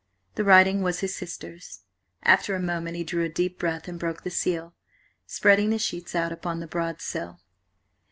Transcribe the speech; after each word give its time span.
The 0.33 0.43
writing 0.43 0.81
was 0.81 1.01
his 1.01 1.13
sister's. 1.15 1.81
After 2.23 2.55
a 2.55 2.59
moment 2.59 2.95
he 2.97 3.03
drew 3.03 3.23
a 3.23 3.29
deep 3.29 3.59
breath 3.59 3.87
and 3.87 3.99
broke 3.99 4.23
the 4.23 4.31
seal, 4.31 4.73
spreading 5.27 5.69
the 5.69 5.77
sheets 5.77 6.15
out 6.15 6.31
upon 6.31 6.59
the 6.59 6.65
broad 6.65 6.99
sill. 7.01 7.39